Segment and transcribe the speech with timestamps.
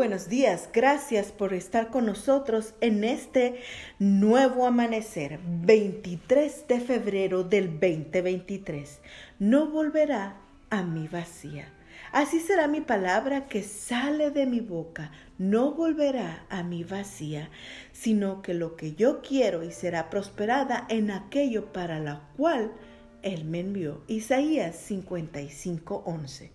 [0.00, 3.60] buenos días, gracias por estar con nosotros en este
[3.98, 8.98] nuevo amanecer, 23 de febrero del 2023.
[9.38, 10.38] No volverá
[10.70, 11.68] a mi vacía.
[12.12, 17.50] Así será mi palabra que sale de mi boca, no volverá a mi vacía,
[17.92, 22.72] sino que lo que yo quiero y será prosperada en aquello para lo cual
[23.20, 24.00] él me envió.
[24.06, 26.52] Isaías 55:11.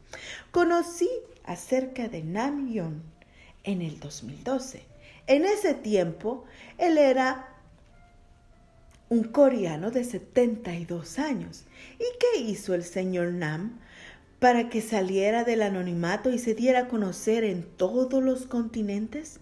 [0.49, 1.11] Conocí
[1.43, 2.73] acerca de Nam
[3.65, 4.83] en el 2012.
[5.27, 6.45] En ese tiempo,
[6.77, 7.49] él era
[9.09, 11.65] un coreano de 72 años.
[11.99, 13.79] ¿Y qué hizo el señor Nam
[14.39, 19.39] para que saliera del anonimato y se diera a conocer en todos los continentes?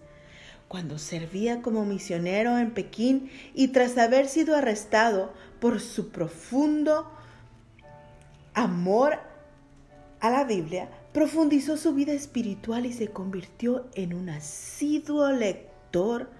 [0.67, 7.11] Cuando servía como misionero en Pekín y tras haber sido arrestado por su profundo
[8.53, 9.19] amor
[10.19, 16.31] a la Biblia, profundizó su vida espiritual y se convirtió en un asiduo lector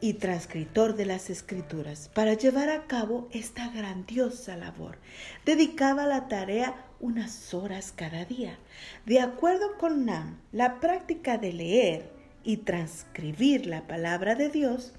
[0.00, 2.10] y transcritor de las escrituras.
[2.14, 4.98] Para llevar a cabo esta grandiosa labor,
[5.46, 8.58] dedicaba la tarea unas horas cada día.
[9.06, 12.10] De acuerdo con Nam, la práctica de leer
[12.44, 14.92] y transcribir la palabra de Dios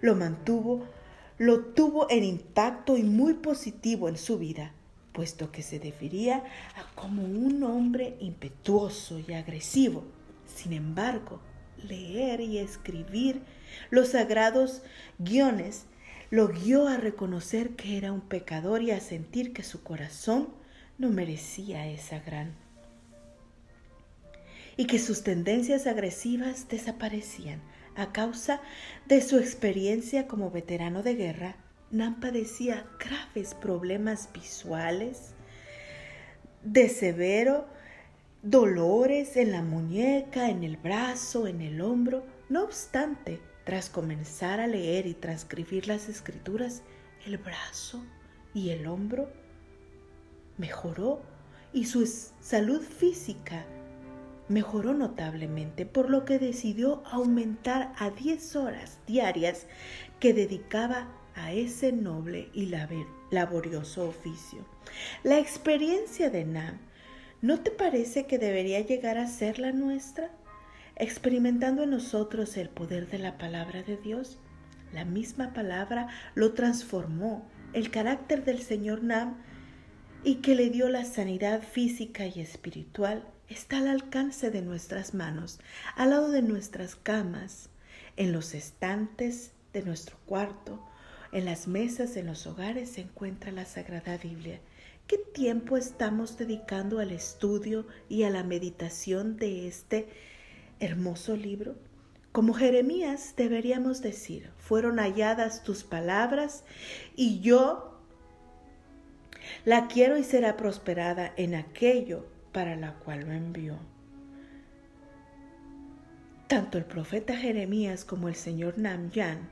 [0.00, 0.86] lo mantuvo,
[1.38, 4.72] lo tuvo en impacto y muy positivo en su vida
[5.14, 6.42] puesto que se definía
[6.96, 10.04] como un hombre impetuoso y agresivo.
[10.44, 11.40] Sin embargo,
[11.88, 13.40] leer y escribir
[13.90, 14.82] los sagrados
[15.18, 15.86] guiones
[16.30, 20.48] lo guió a reconocer que era un pecador y a sentir que su corazón
[20.98, 22.56] no merecía esa gran
[24.76, 27.62] y que sus tendencias agresivas desaparecían
[27.94, 28.60] a causa
[29.06, 31.56] de su experiencia como veterano de guerra
[31.94, 35.32] Nam padecía graves problemas visuales,
[36.64, 37.66] de severo
[38.42, 42.24] dolores en la muñeca, en el brazo, en el hombro.
[42.48, 46.82] No obstante, tras comenzar a leer y transcribir las escrituras,
[47.26, 48.04] el brazo
[48.54, 49.30] y el hombro
[50.58, 51.22] mejoró
[51.72, 52.04] y su
[52.40, 53.64] salud física
[54.48, 59.68] mejoró notablemente, por lo que decidió aumentar a 10 horas diarias
[60.18, 62.72] que dedicaba a ese noble y
[63.30, 64.64] laborioso oficio.
[65.22, 66.78] La experiencia de Nam,
[67.42, 70.30] ¿no te parece que debería llegar a ser la nuestra?
[70.96, 74.38] Experimentando en nosotros el poder de la palabra de Dios.
[74.92, 79.36] La misma palabra lo transformó, el carácter del Señor Nam,
[80.22, 85.60] y que le dio la sanidad física y espiritual está al alcance de nuestras manos,
[85.96, 87.68] al lado de nuestras camas,
[88.16, 90.84] en los estantes de nuestro cuarto,
[91.34, 94.60] en las mesas, en los hogares se encuentra la Sagrada Biblia.
[95.08, 100.08] ¿Qué tiempo estamos dedicando al estudio y a la meditación de este
[100.78, 101.74] hermoso libro?
[102.30, 106.62] Como Jeremías deberíamos decir, fueron halladas tus palabras
[107.16, 108.00] y yo
[109.64, 113.76] la quiero y será prosperada en aquello para la cual me envió.
[116.46, 119.50] Tanto el profeta Jeremías como el señor Namyan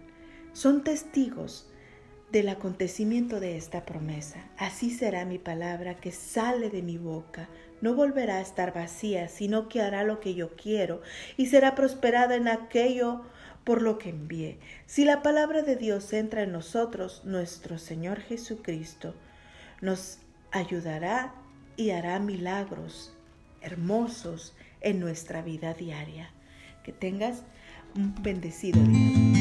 [0.53, 1.69] son testigos
[2.33, 4.43] del acontecimiento de esta promesa.
[4.57, 7.49] Así será mi palabra que sale de mi boca.
[7.83, 11.03] No volverá a estar vacía, sino que hará lo que yo quiero
[11.37, 13.23] y será prosperada en aquello
[13.65, 14.59] por lo que envié.
[14.87, 19.15] Si la palabra de Dios entra en nosotros, nuestro Señor Jesucristo
[19.83, 20.19] nos
[20.53, 21.35] ayudará
[21.77, 23.15] y hará milagros
[23.61, 26.31] hermosos en nuestra vida diaria.
[26.83, 27.43] Que tengas
[27.95, 29.32] un bendecido día.